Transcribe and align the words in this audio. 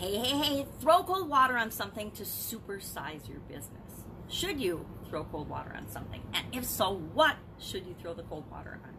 Hey, 0.00 0.16
hey, 0.16 0.38
hey, 0.38 0.66
throw 0.80 1.02
cold 1.02 1.28
water 1.28 1.58
on 1.58 1.70
something 1.70 2.10
to 2.12 2.22
supersize 2.22 3.28
your 3.28 3.40
business. 3.40 4.06
Should 4.30 4.58
you 4.58 4.86
throw 5.10 5.24
cold 5.24 5.50
water 5.50 5.74
on 5.76 5.90
something? 5.90 6.22
And 6.32 6.46
if 6.52 6.64
so, 6.64 6.94
what 7.12 7.36
should 7.58 7.84
you 7.86 7.94
throw 8.00 8.14
the 8.14 8.22
cold 8.22 8.50
water 8.50 8.80
on? 8.82 8.94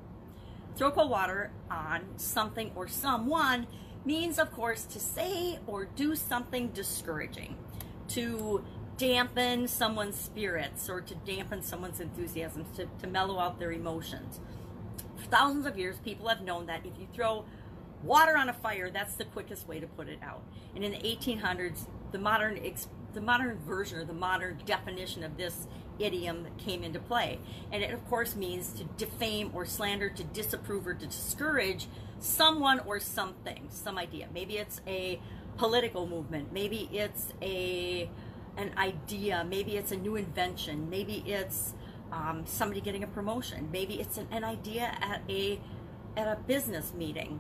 Throw 0.78 0.92
cold 0.92 1.10
water 1.10 1.50
on 1.72 2.04
something 2.18 2.72
or 2.76 2.88
someone 2.88 3.66
means, 4.06 4.38
of 4.38 4.52
course, 4.52 4.84
to 4.84 5.00
say 5.00 5.58
or 5.66 5.86
do 5.86 6.16
something 6.16 6.68
discouraging, 6.68 7.58
to 8.10 8.64
dampen 8.98 9.68
someone's 9.68 10.20
spirits 10.20 10.88
or 10.88 11.02
to 11.02 11.16
dampen 11.16 11.64
someone's 11.64 12.00
enthusiasm, 12.00 12.64
to, 12.76 12.88
to 13.00 13.08
mellow 13.08 13.40
out 13.40 13.58
their 13.58 13.72
emotions. 13.72 14.40
For 15.16 15.26
thousands 15.26 15.66
of 15.66 15.80
years, 15.80 15.98
people 15.98 16.28
have 16.28 16.42
known 16.42 16.68
that 16.68 16.86
if 16.86 16.94
you 17.00 17.08
throw 17.12 17.46
water 18.04 18.38
on 18.38 18.50
a 18.50 18.54
fire, 18.54 18.90
that's 18.90 19.16
the 19.16 19.26
quickest 19.26 19.68
way 19.68 19.80
to 19.80 19.88
put 19.88 20.08
it 20.08 20.20
out. 20.24 20.44
And 20.76 20.84
in 20.84 20.92
the 20.92 21.00
1800s, 21.00 21.88
the 22.12 22.20
modern 22.20 22.60
the 23.14 23.22
modern 23.22 23.58
version 23.60 24.00
or 24.00 24.06
the 24.06 24.14
modern 24.14 24.58
definition 24.66 25.24
of 25.24 25.36
this 25.36 25.68
idiom 26.00 26.48
came 26.58 26.84
into 26.84 27.00
play. 27.00 27.40
And 27.72 27.84
it, 27.84 27.92
of 27.92 28.06
course, 28.10 28.36
means 28.36 28.72
to 28.74 28.84
defame 28.84 29.52
or 29.54 29.66
slander, 29.66 30.10
to 30.10 30.24
disapprove 30.24 30.88
or 30.88 30.94
to 30.94 31.06
discourage 31.06 31.88
someone 32.20 32.80
or 32.82 33.00
something, 33.00 33.68
some 33.70 33.98
idea. 33.98 34.28
Maybe 34.34 34.58
it's 34.58 34.82
a 34.88 35.20
political 35.58 36.08
movement. 36.08 36.54
Maybe 36.54 36.90
it's 36.92 37.34
a 37.42 38.10
an 38.58 38.72
idea. 38.78 39.46
Maybe 39.48 39.78
it's 39.78 39.92
a 39.92 39.98
new 39.98 40.16
invention. 40.16 40.90
Maybe 40.90 41.24
it's 41.26 41.74
um, 42.12 42.44
somebody 42.46 42.82
getting 42.82 43.04
a 43.04 43.08
promotion. 43.08 43.70
Maybe 43.72 44.00
it's 44.00 44.18
an, 44.18 44.28
an 44.32 44.44
idea 44.44 44.96
at 45.02 45.22
a 45.30 45.60
at 46.18 46.28
a 46.28 46.38
business 46.48 46.94
meeting. 46.94 47.40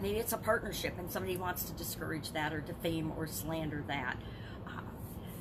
Maybe 0.00 0.18
it's 0.18 0.32
a 0.32 0.38
partnership 0.38 0.98
and 0.98 1.10
somebody 1.10 1.36
wants 1.36 1.64
to 1.64 1.72
discourage 1.72 2.32
that 2.32 2.52
or 2.52 2.60
defame 2.60 3.12
or 3.16 3.26
slander 3.26 3.82
that. 3.88 4.16
Uh, 4.66 4.80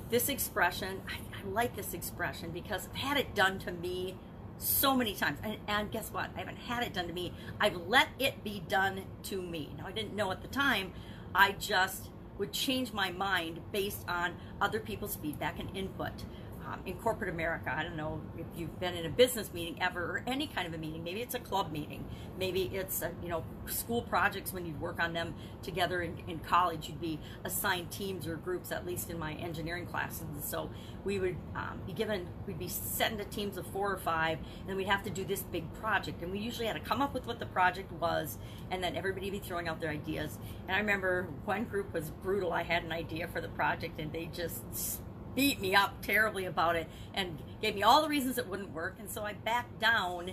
this 0.10 0.30
expression, 0.30 1.02
I, 1.08 1.14
I, 1.38 1.50
like 1.50 1.76
this 1.76 1.94
expression 1.94 2.52
because 2.52 2.88
I've 2.88 2.96
had 2.96 3.18
it 3.18 3.36
done 3.36 3.60
to 3.60 3.72
me 3.72 4.16
so 4.58 4.96
many 4.96 5.14
times. 5.14 5.38
And, 5.44 5.58
and 5.68 5.92
guess 5.92 6.10
what? 6.12 6.32
I 6.36 6.40
haven't 6.40 6.58
had 6.58 6.84
it 6.84 6.94
done 6.94 7.08
to 7.08 7.14
me. 7.14 7.34
I've 7.60 7.76
let 7.88 8.08
it 8.18 8.44
be 8.44 8.64
done 8.68 9.04
to 9.24 9.42
me. 9.42 9.70
Now, 9.78 9.88
I 9.88 9.92
didn't 9.92 10.16
know 10.16 10.32
at 10.32 10.42
the 10.42 10.48
time. 10.48 10.92
I 11.36 11.52
just 11.52 12.10
would 12.40 12.52
change 12.52 12.94
my 12.94 13.12
mind 13.12 13.60
based 13.72 14.06
on 14.08 14.34
other 14.62 14.80
people's 14.80 15.16
feedback 15.16 15.60
and 15.60 15.76
input 15.76 16.24
um, 16.68 16.80
in 16.86 16.96
corporate 16.96 17.30
America. 17.30 17.74
I 17.74 17.84
don't 17.84 17.96
know 17.96 18.22
if 18.38 18.46
you've 18.56 18.80
been 18.80 18.94
in 18.96 19.06
a 19.06 19.10
business 19.10 19.54
meeting 19.54 19.82
ever 19.82 20.02
or 20.02 20.24
any 20.28 20.48
kind 20.48 20.68
of 20.68 20.74
a 20.74 20.78
meeting. 20.78 21.04
Maybe 21.04 21.22
it's 21.22 21.36
a 21.36 21.40
club 21.40 21.72
meeting. 21.72 22.04
Maybe 22.38 22.70
it's 22.74 23.02
a, 23.02 23.12
you 23.22 23.30
know 23.30 23.44
school 23.68 24.02
projects 24.02 24.54
when 24.54 24.66
you'd 24.66 24.80
work 24.80 25.00
on 25.00 25.14
them 25.14 25.34
together 25.64 26.02
in, 26.02 26.18
in 26.28 26.40
college. 26.40 26.88
You'd 26.88 27.02
be 27.02 27.20
assigned 27.44 27.92
teams 27.92 28.28
or 28.28 28.36
groups. 28.36 28.72
At 28.72 28.86
least 28.86 29.10
in 29.10 29.18
my 29.18 29.34
engineering 29.34 29.86
classes, 29.86 30.26
so 30.44 30.70
we 31.04 31.20
would 31.20 31.38
um, 31.56 31.80
be 31.86 31.94
given. 31.94 32.28
We'd 32.46 32.60
be 32.60 32.68
set 32.68 33.12
into 33.12 33.26
teams 33.26 33.58
of 33.58 33.66
four 33.68 33.92
or 33.92 33.98
five, 33.98 34.40
and 34.68 34.78
we'd 34.78 34.88
have 34.88 35.04
to 35.04 35.10
do 35.10 35.24
this 35.24 35.42
big 35.42 35.72
project. 35.76 36.22
And 36.22 36.32
we 36.32 36.40
usually 36.40 36.68
had 36.68 36.76
to 36.76 36.82
come 36.82 37.02
up 37.02 37.14
with 37.14 37.26
what 37.26 37.40
the 37.40 37.46
project 37.46 37.92
was, 37.94 38.38
and 38.72 38.84
then 38.84 38.96
everybody 38.96 39.30
be 39.30 39.40
throwing 39.40 39.68
out 39.68 39.80
their 39.80 39.92
ideas. 39.92 40.38
And 40.68 40.76
I 40.76 40.80
remember 40.80 41.28
one 41.46 41.64
group 41.66 41.94
was 41.94 42.10
brutal. 42.10 42.52
I 42.52 42.64
had 42.64 42.84
an 42.84 42.92
idea 42.92 43.28
for 43.28 43.42
the 43.42 43.50
project, 43.50 44.00
and 44.00 44.12
they 44.12 44.26
just 44.34 45.02
beat 45.38 45.62
me 45.62 45.76
up 45.76 46.02
terribly 46.02 46.46
about 46.46 46.76
it 46.76 46.90
and 47.14 47.38
gave 47.62 47.76
me 47.76 47.84
all 47.84 48.02
the 48.02 48.10
reasons 48.10 48.40
it 48.40 48.48
wouldn't 48.48 48.72
work. 48.72 48.96
And 49.00 49.08
so 49.08 49.22
I 49.22 49.34
backed 49.34 49.80
down 49.80 50.32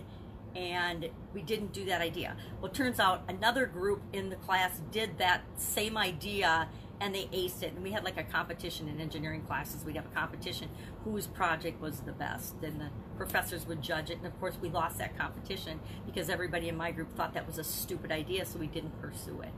and 0.57 1.11
we 1.35 1.43
didn't 1.43 1.75
do 1.75 1.85
that 1.85 2.01
idea. 2.01 2.37
Well, 2.61 2.73
turns 2.73 2.99
out 2.99 3.23
another 3.29 3.67
group 3.67 4.01
in 4.15 4.31
the 4.31 4.37
class 4.37 4.81
did 4.91 5.19
that 5.19 5.43
same 5.57 5.99
idea 5.99 6.69
and 7.01 7.15
they 7.15 7.25
aced 7.27 7.63
it. 7.63 7.75
And 7.75 7.83
we 7.83 7.93
had 7.93 8.03
like 8.03 8.17
a 8.17 8.23
competition 8.23 8.89
in 8.89 8.99
engineering 8.99 9.43
classes. 9.43 9.85
We'd 9.85 9.97
have 9.97 10.07
a 10.07 10.15
competition 10.15 10.71
whose 11.05 11.27
project 11.27 11.83
was 11.83 12.01
the 12.01 12.13
best. 12.13 12.55
And 12.63 12.81
the 12.81 12.89
professors 13.19 13.67
would 13.67 13.83
judge 13.83 14.09
it. 14.09 14.17
And 14.17 14.27
of 14.27 14.41
course, 14.41 14.55
we 14.63 14.71
lost 14.71 14.97
that 14.99 15.19
competition 15.19 15.81
because 16.07 16.31
everybody 16.31 16.71
in 16.71 16.79
my 16.79 16.93
group 16.93 17.15
thought 17.15 17.35
that 17.35 17.47
was 17.47 17.59
a 17.59 17.65
stupid 17.65 18.11
idea, 18.11 18.47
so 18.47 18.59
we 18.59 18.69
didn't 18.69 18.99
pursue 19.03 19.43
it 19.43 19.53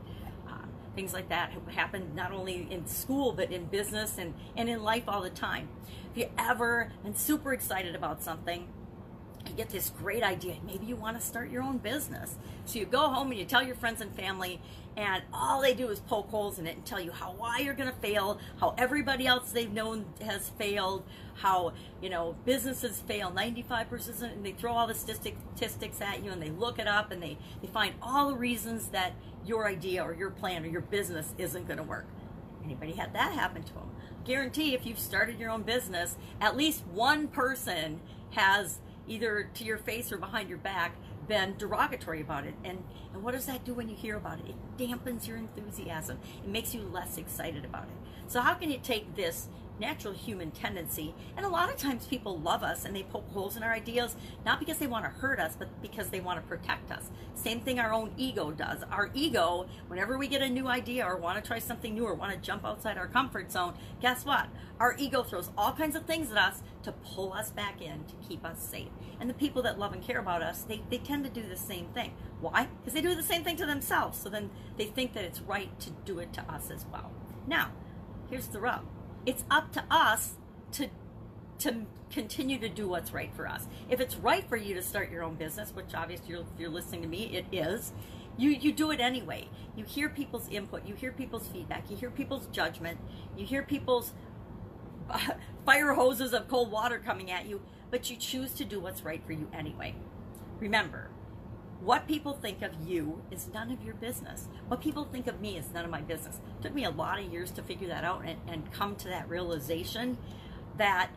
things 0.97 1.13
like 1.13 1.29
that 1.29 1.51
happen 1.67 2.11
not 2.15 2.31
only 2.31 2.67
in 2.71 2.87
school 2.87 3.31
but 3.31 3.51
in 3.51 3.65
business 3.65 4.17
and, 4.17 4.33
and 4.55 4.67
in 4.67 4.81
life 4.81 5.03
all 5.07 5.21
the 5.21 5.29
time. 5.29 5.69
If 6.11 6.17
you 6.17 6.29
ever 6.39 6.91
been 7.03 7.15
super 7.15 7.53
excited 7.53 7.95
about 7.95 8.23
something, 8.23 8.67
get 9.57 9.69
this 9.69 9.89
great 9.89 10.23
idea. 10.23 10.55
Maybe 10.65 10.85
you 10.85 10.95
want 10.95 11.19
to 11.19 11.25
start 11.25 11.49
your 11.49 11.63
own 11.63 11.79
business. 11.79 12.37
So 12.65 12.79
you 12.79 12.85
go 12.85 13.09
home 13.09 13.31
and 13.31 13.39
you 13.39 13.45
tell 13.45 13.63
your 13.63 13.75
friends 13.75 14.01
and 14.01 14.15
family, 14.15 14.61
and 14.95 15.23
all 15.33 15.61
they 15.61 15.73
do 15.73 15.89
is 15.89 15.99
poke 15.99 16.29
holes 16.29 16.59
in 16.59 16.67
it 16.67 16.75
and 16.75 16.85
tell 16.85 16.99
you 16.99 17.11
how 17.11 17.31
why 17.31 17.59
you're 17.59 17.73
going 17.73 17.89
to 17.89 17.95
fail, 17.95 18.39
how 18.59 18.75
everybody 18.77 19.27
else 19.27 19.51
they've 19.51 19.71
known 19.71 20.05
has 20.21 20.49
failed, 20.49 21.03
how 21.35 21.73
you 22.01 22.09
know 22.09 22.35
businesses 22.45 23.01
fail 23.01 23.31
95%, 23.31 24.21
and 24.23 24.45
they 24.45 24.51
throw 24.51 24.73
all 24.73 24.87
the 24.87 24.93
statistics 24.93 26.01
at 26.01 26.23
you, 26.23 26.31
and 26.31 26.41
they 26.41 26.49
look 26.49 26.79
it 26.79 26.87
up, 26.87 27.11
and 27.11 27.21
they 27.21 27.37
they 27.61 27.67
find 27.67 27.95
all 28.01 28.29
the 28.29 28.37
reasons 28.37 28.87
that 28.89 29.13
your 29.45 29.67
idea 29.67 30.03
or 30.03 30.13
your 30.13 30.29
plan 30.29 30.63
or 30.63 30.67
your 30.67 30.81
business 30.81 31.33
isn't 31.37 31.67
going 31.67 31.77
to 31.77 31.83
work. 31.83 32.05
Anybody 32.63 32.93
had 32.93 33.13
that 33.13 33.33
happen 33.33 33.63
to 33.63 33.73
them? 33.73 33.89
Guarantee 34.25 34.73
if 34.73 34.85
you've 34.85 34.99
started 34.99 35.39
your 35.39 35.49
own 35.49 35.63
business, 35.63 36.17
at 36.41 36.57
least 36.57 36.83
one 36.87 37.27
person 37.29 38.01
has 38.31 38.79
either 39.07 39.49
to 39.53 39.63
your 39.63 39.77
face 39.77 40.11
or 40.11 40.17
behind 40.17 40.49
your 40.49 40.57
back 40.57 40.95
been 41.27 41.55
derogatory 41.57 42.21
about 42.21 42.45
it. 42.45 42.53
And, 42.63 42.83
and 43.13 43.23
what 43.23 43.33
does 43.33 43.45
that 43.45 43.65
do 43.65 43.73
when 43.73 43.89
you 43.89 43.95
hear 43.95 44.17
about 44.17 44.39
it? 44.39 44.49
It 44.49 44.77
dampens 44.77 45.27
your 45.27 45.37
enthusiasm. 45.37 46.19
It 46.43 46.49
makes 46.49 46.73
you 46.73 46.81
less 46.81 47.17
excited 47.17 47.65
about 47.65 47.83
it. 47.83 48.29
So 48.31 48.41
how 48.41 48.53
can 48.53 48.71
you 48.71 48.79
take 48.81 49.15
this 49.15 49.47
natural 49.79 50.13
human 50.13 50.51
tendency. 50.51 51.13
And 51.35 51.45
a 51.45 51.49
lot 51.49 51.69
of 51.69 51.77
times 51.77 52.07
people 52.07 52.39
love 52.39 52.63
us 52.63 52.85
and 52.85 52.95
they 52.95 53.03
poke 53.03 53.29
holes 53.31 53.57
in 53.57 53.63
our 53.63 53.73
ideas, 53.73 54.15
not 54.45 54.59
because 54.59 54.77
they 54.77 54.87
want 54.87 55.05
to 55.05 55.11
hurt 55.11 55.39
us, 55.39 55.55
but 55.57 55.81
because 55.81 56.09
they 56.09 56.19
want 56.19 56.41
to 56.41 56.47
protect 56.47 56.91
us. 56.91 57.09
Same 57.35 57.61
thing 57.61 57.79
our 57.79 57.93
own 57.93 58.11
ego 58.17 58.51
does. 58.51 58.83
Our 58.91 59.09
ego, 59.13 59.67
whenever 59.87 60.17
we 60.17 60.27
get 60.27 60.41
a 60.41 60.49
new 60.49 60.67
idea 60.67 61.05
or 61.05 61.17
want 61.17 61.41
to 61.41 61.47
try 61.47 61.59
something 61.59 61.93
new 61.93 62.05
or 62.05 62.13
want 62.13 62.33
to 62.33 62.39
jump 62.39 62.65
outside 62.65 62.97
our 62.97 63.07
comfort 63.07 63.51
zone, 63.51 63.73
guess 64.01 64.25
what? 64.25 64.47
Our 64.79 64.95
ego 64.97 65.23
throws 65.23 65.49
all 65.57 65.73
kinds 65.73 65.95
of 65.95 66.05
things 66.05 66.31
at 66.31 66.37
us 66.37 66.61
to 66.83 66.91
pull 66.91 67.33
us 67.33 67.51
back 67.51 67.81
in, 67.81 68.05
to 68.05 68.27
keep 68.27 68.45
us 68.45 68.61
safe. 68.61 68.89
And 69.19 69.29
the 69.29 69.33
people 69.33 69.61
that 69.63 69.79
love 69.79 69.93
and 69.93 70.03
care 70.03 70.19
about 70.19 70.41
us, 70.41 70.61
they, 70.61 70.81
they 70.89 70.97
tend 70.97 71.23
to 71.25 71.29
do 71.29 71.47
the 71.47 71.57
same 71.57 71.87
thing. 71.87 72.13
Why? 72.39 72.67
Because 72.79 72.93
they 72.93 73.01
do 73.01 73.15
the 73.15 73.23
same 73.23 73.43
thing 73.43 73.57
to 73.57 73.65
themselves. 73.65 74.19
So 74.19 74.29
then 74.29 74.49
they 74.77 74.85
think 74.85 75.13
that 75.13 75.23
it's 75.23 75.41
right 75.41 75.79
to 75.79 75.89
do 76.05 76.19
it 76.19 76.33
to 76.33 76.41
us 76.51 76.69
as 76.69 76.85
well. 76.91 77.11
Now, 77.47 77.71
here's 78.29 78.47
the 78.47 78.59
rub 78.59 78.85
it's 79.27 79.43
up 79.51 79.71
to 79.73 79.83
us 79.91 80.35
to 80.71 80.87
to 81.59 81.85
continue 82.09 82.57
to 82.59 82.69
do 82.69 82.87
what's 82.87 83.11
right 83.11 83.31
for 83.35 83.47
us. 83.47 83.67
If 83.89 83.99
it's 83.99 84.15
right 84.15 84.47
for 84.47 84.55
you 84.55 84.73
to 84.75 84.81
start 84.81 85.11
your 85.11 85.23
own 85.23 85.35
business, 85.35 85.71
which 85.75 85.93
obviously 85.93 86.29
you're, 86.29 86.45
you're 86.57 86.69
listening 86.69 87.01
to 87.01 87.07
me, 87.07 87.25
it 87.25 87.45
is. 87.51 87.91
You 88.37 88.51
you 88.51 88.71
do 88.71 88.91
it 88.91 88.99
anyway. 88.99 89.49
You 89.75 89.83
hear 89.83 90.09
people's 90.09 90.47
input, 90.49 90.87
you 90.87 90.95
hear 90.95 91.11
people's 91.11 91.47
feedback, 91.47 91.91
you 91.91 91.97
hear 91.97 92.09
people's 92.09 92.47
judgment, 92.47 92.99
you 93.35 93.45
hear 93.45 93.63
people's 93.63 94.13
fire 95.65 95.93
hoses 95.93 96.33
of 96.33 96.47
cold 96.47 96.71
water 96.71 96.99
coming 96.99 97.29
at 97.29 97.47
you, 97.47 97.61
but 97.91 98.09
you 98.09 98.15
choose 98.15 98.53
to 98.53 98.65
do 98.65 98.79
what's 98.79 99.03
right 99.03 99.21
for 99.25 99.33
you 99.33 99.49
anyway. 99.53 99.95
Remember, 100.59 101.09
what 101.79 102.07
people 102.07 102.33
think 102.33 102.61
of 102.61 102.71
you 102.85 103.21
is 103.31 103.47
none 103.53 103.71
of 103.71 103.83
your 103.83 103.93
business. 103.95 104.47
What 104.67 104.81
people 104.81 105.05
think 105.05 105.27
of 105.27 105.39
me 105.39 105.57
is 105.57 105.71
none 105.73 105.85
of 105.85 105.91
my 105.91 106.01
business. 106.01 106.39
It 106.59 106.63
took 106.63 106.73
me 106.73 106.85
a 106.85 106.89
lot 106.89 107.19
of 107.19 107.31
years 107.31 107.51
to 107.51 107.61
figure 107.61 107.87
that 107.89 108.03
out 108.03 108.23
and, 108.25 108.39
and 108.47 108.71
come 108.71 108.95
to 108.97 109.07
that 109.09 109.29
realization 109.29 110.17
that 110.77 111.11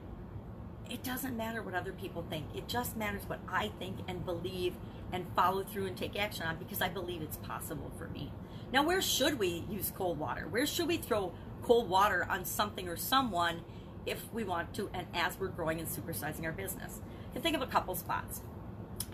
it 0.90 1.02
doesn't 1.02 1.36
matter 1.36 1.62
what 1.62 1.74
other 1.74 1.92
people 1.92 2.24
think. 2.28 2.46
It 2.54 2.68
just 2.68 2.96
matters 2.96 3.22
what 3.26 3.40
I 3.48 3.70
think 3.78 3.98
and 4.08 4.24
believe 4.24 4.74
and 5.12 5.26
follow 5.34 5.62
through 5.62 5.86
and 5.86 5.96
take 5.96 6.18
action 6.18 6.44
on 6.44 6.56
because 6.56 6.82
I 6.82 6.88
believe 6.88 7.22
it's 7.22 7.36
possible 7.38 7.90
for 7.96 8.08
me. 8.08 8.32
Now, 8.72 8.84
where 8.84 9.00
should 9.00 9.38
we 9.38 9.64
use 9.68 9.92
cold 9.96 10.18
water? 10.18 10.46
Where 10.48 10.66
should 10.66 10.88
we 10.88 10.96
throw 10.96 11.32
cold 11.62 11.88
water 11.88 12.26
on 12.28 12.44
something 12.44 12.88
or 12.88 12.96
someone 12.96 13.62
if 14.06 14.32
we 14.32 14.44
want 14.44 14.74
to 14.74 14.90
and 14.92 15.06
as 15.14 15.38
we're 15.38 15.48
growing 15.48 15.80
and 15.80 15.88
supersizing 15.88 16.44
our 16.44 16.52
business? 16.52 17.00
You 17.28 17.34
can 17.34 17.42
think 17.42 17.56
of 17.56 17.62
a 17.62 17.66
couple 17.66 17.94
spots. 17.94 18.42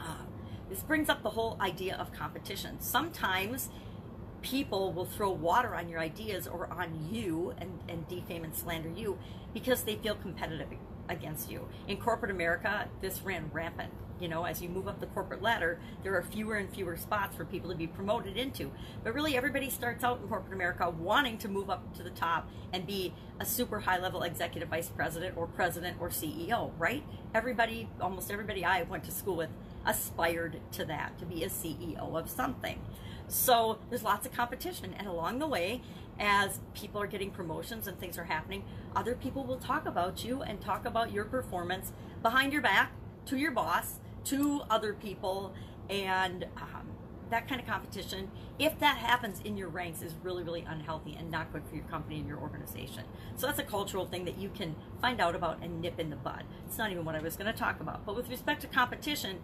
Uh, 0.00 0.16
this 0.68 0.80
brings 0.80 1.08
up 1.08 1.22
the 1.22 1.30
whole 1.30 1.56
idea 1.60 1.96
of 1.96 2.12
competition. 2.12 2.80
Sometimes 2.80 3.70
people 4.42 4.92
will 4.92 5.06
throw 5.06 5.30
water 5.30 5.74
on 5.74 5.88
your 5.88 6.00
ideas 6.00 6.46
or 6.46 6.68
on 6.72 7.08
you 7.10 7.54
and, 7.58 7.80
and 7.88 8.06
defame 8.08 8.44
and 8.44 8.54
slander 8.54 8.88
you 8.88 9.18
because 9.52 9.82
they 9.82 9.96
feel 9.96 10.14
competitive 10.14 10.68
against 11.08 11.50
you. 11.50 11.68
In 11.88 11.96
corporate 11.96 12.30
America, 12.30 12.88
this 13.00 13.22
ran 13.22 13.50
rampant. 13.52 13.92
You 14.18 14.28
know, 14.28 14.44
as 14.44 14.62
you 14.62 14.70
move 14.70 14.88
up 14.88 14.98
the 14.98 15.06
corporate 15.06 15.42
ladder, 15.42 15.78
there 16.02 16.14
are 16.16 16.22
fewer 16.22 16.54
and 16.54 16.72
fewer 16.72 16.96
spots 16.96 17.36
for 17.36 17.44
people 17.44 17.68
to 17.70 17.76
be 17.76 17.86
promoted 17.86 18.36
into. 18.36 18.70
But 19.04 19.12
really, 19.12 19.36
everybody 19.36 19.68
starts 19.68 20.02
out 20.02 20.20
in 20.22 20.28
corporate 20.28 20.54
America 20.54 20.88
wanting 20.88 21.36
to 21.38 21.48
move 21.48 21.68
up 21.68 21.94
to 21.96 22.02
the 22.02 22.10
top 22.10 22.48
and 22.72 22.86
be 22.86 23.12
a 23.40 23.44
super 23.44 23.80
high 23.80 23.98
level 23.98 24.22
executive 24.22 24.70
vice 24.70 24.88
president 24.88 25.36
or 25.36 25.46
president 25.46 25.98
or 26.00 26.08
CEO, 26.08 26.70
right? 26.78 27.04
Everybody, 27.34 27.90
almost 28.00 28.30
everybody 28.30 28.64
I 28.64 28.84
went 28.84 29.04
to 29.04 29.10
school 29.10 29.36
with, 29.36 29.50
aspired 29.86 30.60
to 30.72 30.84
that, 30.84 31.18
to 31.18 31.24
be 31.24 31.44
a 31.44 31.48
CEO 31.48 32.16
of 32.16 32.28
something. 32.28 32.80
So 33.28 33.78
there's 33.88 34.02
lots 34.02 34.26
of 34.26 34.32
competition, 34.32 34.94
and 34.98 35.06
along 35.08 35.38
the 35.38 35.46
way, 35.46 35.82
as 36.18 36.60
people 36.74 37.00
are 37.00 37.06
getting 37.06 37.30
promotions 37.30 37.86
and 37.86 37.98
things 37.98 38.18
are 38.18 38.24
happening, 38.24 38.64
other 38.94 39.14
people 39.14 39.44
will 39.44 39.58
talk 39.58 39.86
about 39.86 40.24
you 40.24 40.42
and 40.42 40.60
talk 40.60 40.86
about 40.86 41.12
your 41.12 41.24
performance 41.24 41.92
behind 42.22 42.52
your 42.52 42.62
back 42.62 42.92
to 43.26 43.36
your 43.36 43.50
boss, 43.50 43.98
to 44.24 44.62
other 44.70 44.94
people, 44.94 45.52
and 45.90 46.44
um, 46.56 46.88
that 47.30 47.48
kind 47.48 47.60
of 47.60 47.66
competition, 47.66 48.30
if 48.58 48.78
that 48.78 48.96
happens 48.98 49.40
in 49.44 49.56
your 49.56 49.68
ranks, 49.68 50.02
is 50.02 50.14
really, 50.22 50.42
really 50.42 50.64
unhealthy 50.68 51.16
and 51.18 51.30
not 51.30 51.52
good 51.52 51.62
for 51.68 51.74
your 51.74 51.84
company 51.84 52.18
and 52.18 52.28
your 52.28 52.38
organization. 52.38 53.04
So 53.36 53.46
that's 53.46 53.58
a 53.58 53.64
cultural 53.64 54.06
thing 54.06 54.24
that 54.24 54.38
you 54.38 54.50
can 54.50 54.76
find 55.00 55.20
out 55.20 55.34
about 55.34 55.62
and 55.62 55.80
nip 55.80 55.98
in 55.98 56.10
the 56.10 56.16
bud. 56.16 56.44
It's 56.66 56.78
not 56.78 56.90
even 56.90 57.04
what 57.04 57.14
I 57.14 57.20
was 57.20 57.36
going 57.36 57.52
to 57.52 57.58
talk 57.58 57.80
about. 57.80 58.04
But 58.06 58.16
with 58.16 58.28
respect 58.28 58.62
to 58.62 58.66
competition, 58.66 59.40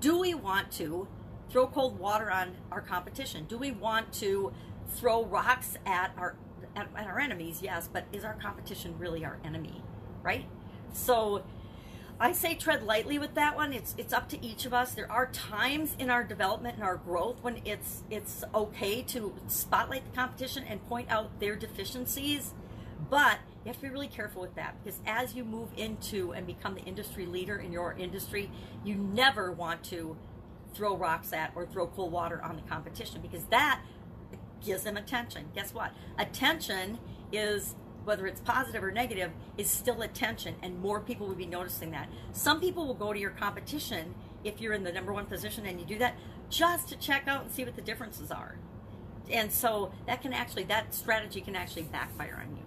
do 0.00 0.18
we 0.18 0.34
want 0.34 0.70
to 0.72 1.08
throw 1.48 1.66
cold 1.66 1.98
water 1.98 2.30
on 2.30 2.56
our 2.70 2.80
competition? 2.80 3.44
Do 3.48 3.58
we 3.58 3.70
want 3.70 4.12
to 4.14 4.52
throw 4.88 5.24
rocks 5.24 5.76
at 5.86 6.12
our 6.16 6.36
at, 6.74 6.88
at 6.96 7.06
our 7.06 7.18
enemies? 7.18 7.60
Yes, 7.62 7.88
but 7.90 8.04
is 8.12 8.24
our 8.24 8.34
competition 8.34 8.98
really 8.98 9.24
our 9.24 9.38
enemy? 9.44 9.82
Right? 10.22 10.46
So 10.92 11.42
I 12.18 12.32
say 12.32 12.54
tread 12.54 12.82
lightly 12.82 13.18
with 13.18 13.34
that 13.34 13.56
one. 13.56 13.72
It's 13.72 13.94
it's 13.98 14.12
up 14.12 14.28
to 14.30 14.44
each 14.44 14.64
of 14.64 14.72
us. 14.72 14.94
There 14.94 15.10
are 15.10 15.26
times 15.26 15.94
in 15.98 16.10
our 16.10 16.24
development 16.24 16.76
and 16.76 16.84
our 16.84 16.96
growth 16.96 17.42
when 17.42 17.60
it's 17.64 18.04
it's 18.10 18.42
okay 18.54 19.02
to 19.02 19.34
spotlight 19.48 20.04
the 20.10 20.16
competition 20.16 20.64
and 20.68 20.86
point 20.88 21.10
out 21.10 21.40
their 21.40 21.56
deficiencies, 21.56 22.54
but 23.10 23.38
you 23.66 23.72
have 23.72 23.80
to 23.80 23.82
be 23.82 23.90
really 23.90 24.06
careful 24.06 24.40
with 24.40 24.54
that 24.54 24.76
because 24.84 25.00
as 25.08 25.34
you 25.34 25.42
move 25.42 25.70
into 25.76 26.32
and 26.32 26.46
become 26.46 26.76
the 26.76 26.82
industry 26.82 27.26
leader 27.26 27.56
in 27.56 27.72
your 27.72 27.96
industry, 27.98 28.48
you 28.84 28.94
never 28.94 29.50
want 29.50 29.82
to 29.82 30.16
throw 30.72 30.96
rocks 30.96 31.32
at 31.32 31.50
or 31.56 31.66
throw 31.66 31.88
cold 31.88 32.12
water 32.12 32.40
on 32.44 32.54
the 32.54 32.62
competition 32.62 33.20
because 33.20 33.44
that 33.46 33.80
gives 34.64 34.84
them 34.84 34.96
attention. 34.96 35.46
Guess 35.52 35.74
what? 35.74 35.90
Attention 36.16 37.00
is 37.32 37.74
whether 38.04 38.28
it's 38.28 38.40
positive 38.40 38.84
or 38.84 38.92
negative, 38.92 39.32
is 39.58 39.68
still 39.68 40.00
attention, 40.02 40.54
and 40.62 40.78
more 40.78 41.00
people 41.00 41.26
will 41.26 41.34
be 41.34 41.44
noticing 41.44 41.90
that. 41.90 42.08
Some 42.30 42.60
people 42.60 42.86
will 42.86 42.94
go 42.94 43.12
to 43.12 43.18
your 43.18 43.30
competition 43.30 44.14
if 44.44 44.60
you're 44.60 44.74
in 44.74 44.84
the 44.84 44.92
number 44.92 45.12
one 45.12 45.26
position 45.26 45.66
and 45.66 45.80
you 45.80 45.86
do 45.86 45.98
that 45.98 46.14
just 46.48 46.88
to 46.90 46.96
check 46.96 47.26
out 47.26 47.42
and 47.42 47.50
see 47.50 47.64
what 47.64 47.74
the 47.74 47.82
differences 47.82 48.30
are. 48.30 48.58
And 49.28 49.50
so 49.50 49.90
that 50.06 50.22
can 50.22 50.32
actually, 50.32 50.62
that 50.64 50.94
strategy 50.94 51.40
can 51.40 51.56
actually 51.56 51.82
backfire 51.82 52.40
on 52.46 52.56
you. 52.56 52.62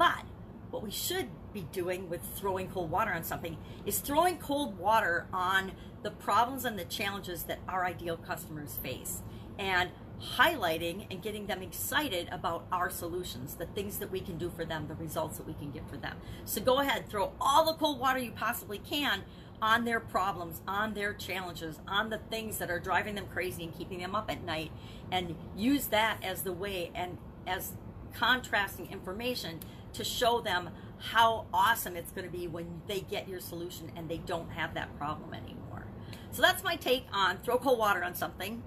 But 0.00 0.24
what 0.70 0.82
we 0.82 0.90
should 0.90 1.28
be 1.52 1.66
doing 1.72 2.08
with 2.08 2.22
throwing 2.34 2.68
cold 2.68 2.90
water 2.90 3.12
on 3.12 3.22
something 3.22 3.58
is 3.84 3.98
throwing 3.98 4.38
cold 4.38 4.78
water 4.78 5.26
on 5.30 5.72
the 6.02 6.10
problems 6.10 6.64
and 6.64 6.78
the 6.78 6.86
challenges 6.86 7.42
that 7.42 7.58
our 7.68 7.84
ideal 7.84 8.16
customers 8.16 8.78
face. 8.82 9.20
And 9.58 9.90
highlighting 10.38 11.06
and 11.10 11.20
getting 11.20 11.46
them 11.46 11.60
excited 11.60 12.30
about 12.32 12.64
our 12.72 12.88
solutions, 12.88 13.56
the 13.56 13.66
things 13.66 13.98
that 13.98 14.10
we 14.10 14.20
can 14.20 14.38
do 14.38 14.48
for 14.48 14.64
them, 14.64 14.86
the 14.88 14.94
results 14.94 15.36
that 15.36 15.46
we 15.46 15.52
can 15.52 15.70
get 15.70 15.86
for 15.90 15.98
them. 15.98 16.16
So 16.46 16.62
go 16.62 16.78
ahead, 16.78 17.10
throw 17.10 17.32
all 17.38 17.66
the 17.66 17.74
cold 17.74 18.00
water 18.00 18.20
you 18.20 18.30
possibly 18.30 18.78
can 18.78 19.24
on 19.60 19.84
their 19.84 20.00
problems, 20.00 20.62
on 20.66 20.94
their 20.94 21.12
challenges, 21.12 21.78
on 21.86 22.08
the 22.08 22.18
things 22.30 22.56
that 22.56 22.70
are 22.70 22.80
driving 22.80 23.16
them 23.16 23.26
crazy 23.26 23.64
and 23.64 23.76
keeping 23.76 23.98
them 23.98 24.14
up 24.14 24.30
at 24.30 24.42
night, 24.44 24.70
and 25.12 25.36
use 25.54 25.88
that 25.88 26.24
as 26.24 26.40
the 26.40 26.54
way 26.54 26.90
and 26.94 27.18
as 27.46 27.72
contrasting 28.14 28.90
information 28.90 29.60
to 29.94 30.04
show 30.04 30.40
them 30.40 30.70
how 30.98 31.46
awesome 31.52 31.96
it's 31.96 32.12
going 32.12 32.26
to 32.26 32.32
be 32.32 32.46
when 32.46 32.82
they 32.86 33.00
get 33.00 33.28
your 33.28 33.40
solution 33.40 33.90
and 33.96 34.08
they 34.08 34.18
don't 34.18 34.50
have 34.50 34.74
that 34.74 34.96
problem 34.98 35.32
anymore. 35.34 35.86
So 36.30 36.42
that's 36.42 36.62
my 36.62 36.76
take 36.76 37.06
on 37.12 37.38
throw 37.38 37.58
cold 37.58 37.78
water 37.78 38.04
on 38.04 38.14
something. 38.14 38.62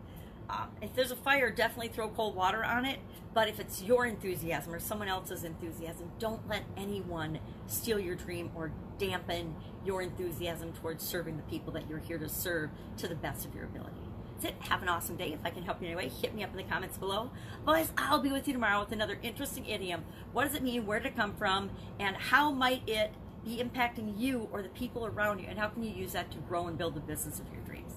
Uh, 0.50 0.66
if 0.82 0.94
there's 0.94 1.12
a 1.12 1.16
fire, 1.16 1.50
definitely 1.50 1.88
throw 1.88 2.10
cold 2.10 2.36
water 2.36 2.64
on 2.64 2.86
it. 2.86 3.00
But 3.34 3.48
if 3.48 3.60
it's 3.60 3.82
your 3.82 4.06
enthusiasm 4.06 4.74
or 4.74 4.80
someone 4.80 5.08
else's 5.08 5.44
enthusiasm, 5.44 6.12
don't 6.20 6.48
let 6.48 6.64
anyone 6.78 7.40
steal 7.66 8.00
your 8.00 8.16
dream 8.16 8.52
or 8.54 8.72
dampen 9.00 9.56
your 9.84 10.02
enthusiasm 10.02 10.74
towards 10.74 11.04
serving 11.04 11.38
the 11.38 11.44
people 11.44 11.74
that 11.74 11.90
you're 11.90 12.00
here 12.00 12.20
to 12.20 12.30
serve 12.30 12.70
to 12.98 13.08
the 13.08 13.16
best 13.16 13.46
of 13.46 13.56
your 13.56 13.66
ability. 13.66 14.13
That's 14.44 14.56
it. 14.56 14.70
Have 14.70 14.82
an 14.82 14.90
awesome 14.90 15.16
day. 15.16 15.32
If 15.32 15.40
I 15.46 15.52
can 15.52 15.64
help 15.64 15.82
you 15.82 15.88
in 15.88 15.94
any 15.94 16.06
way, 16.06 16.10
hit 16.10 16.36
me 16.36 16.44
up 16.44 16.52
in 16.52 16.58
the 16.58 16.64
comments 16.64 16.98
below. 16.98 17.32
Otherwise, 17.66 17.92
I'll 17.98 18.20
be 18.20 18.30
with 18.30 18.46
you 18.46 18.54
tomorrow 18.54 18.82
with 18.82 18.92
another 18.92 19.18
interesting 19.24 19.66
idiom. 19.66 20.04
What 20.34 20.46
does 20.46 20.56
it 20.56 20.64
mean? 20.64 20.86
Where 20.86 21.00
did 21.00 21.14
it 21.14 21.16
come 21.16 21.34
from? 21.34 21.70
And 21.98 22.16
how 22.18 22.52
might 22.52 22.88
it 22.88 23.14
be 23.46 23.64
impacting 23.64 24.20
you 24.20 24.50
or 24.52 24.62
the 24.62 24.70
people 24.70 25.06
around 25.06 25.40
you? 25.40 25.46
And 25.48 25.58
how 25.58 25.70
can 25.70 25.84
you 25.84 25.92
use 25.92 26.12
that 26.12 26.30
to 26.32 26.40
grow 26.40 26.68
and 26.68 26.78
build 26.78 26.96
the 26.96 27.00
business 27.00 27.40
of 27.40 27.46
your 27.54 27.62
dreams? 27.62 27.93